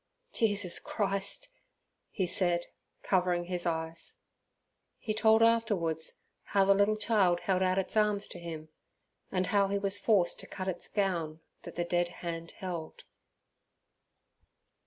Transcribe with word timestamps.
"Jesus 0.33 0.79
Christ!" 0.79 1.49
he 2.09 2.25
said, 2.25 2.65
covering 3.03 3.43
his 3.43 3.67
eyes. 3.67 4.15
He 4.97 5.13
told 5.13 5.43
afterwards 5.43 6.13
how 6.41 6.65
the 6.65 6.73
little 6.73 6.97
child 6.97 7.41
held 7.41 7.61
out 7.61 7.77
its 7.77 7.95
arms 7.95 8.27
to 8.29 8.39
him, 8.39 8.69
and 9.31 9.45
how 9.45 9.67
he 9.67 9.77
was 9.77 9.99
forced 9.99 10.39
to 10.39 10.47
cut 10.47 10.67
its 10.67 10.87
gown 10.87 11.39
that 11.65 11.75
the 11.75 11.83
dead 11.85 12.09
hand 12.25 12.49
held. 12.53 13.03